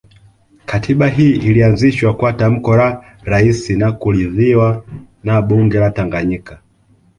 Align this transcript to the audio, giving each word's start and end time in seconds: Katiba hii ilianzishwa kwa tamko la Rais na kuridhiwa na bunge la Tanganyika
Katiba 0.65 1.07
hii 1.07 1.31
ilianzishwa 1.31 2.13
kwa 2.13 2.33
tamko 2.33 2.75
la 2.77 3.03
Rais 3.23 3.69
na 3.69 3.91
kuridhiwa 3.91 4.85
na 5.23 5.41
bunge 5.41 5.79
la 5.79 5.91
Tanganyika 5.91 6.59